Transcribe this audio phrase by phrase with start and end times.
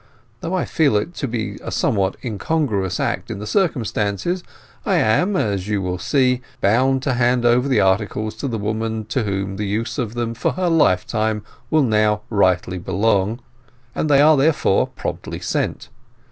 [0.39, 4.43] Though I feel it to be a somewhat incongruous act in the circumstances,
[4.83, 9.05] I am, as you will see, bound to hand over the articles to the woman
[9.09, 13.41] to whom the use of them for her lifetime will now rightly belong,
[13.93, 15.89] and they are therefore promptly sent.